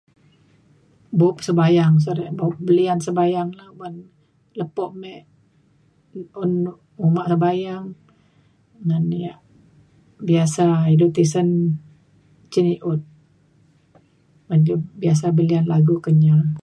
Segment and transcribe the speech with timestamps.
[1.19, 3.49] Bup sebayang se re bup belian sebayang
[3.85, 3.93] un
[4.59, 5.13] lepo me
[6.43, 6.51] un
[7.05, 7.83] uma nebayam
[8.87, 9.39] ngan yak
[10.27, 11.49] biasa ilu tisen
[12.51, 13.01] cin i’ut
[14.47, 16.41] ban lu biasa belian lagu Kenyah.